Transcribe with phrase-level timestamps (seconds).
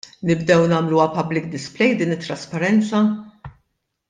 [0.27, 3.03] Nibdew nagħmluha public display din it-trasparenza?